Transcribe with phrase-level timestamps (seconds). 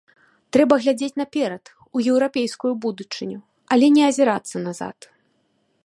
[0.55, 1.63] Трэба глядзець наперад,
[1.97, 3.39] у еўрапейскую будучыню,
[3.77, 4.97] але не азірацца назад.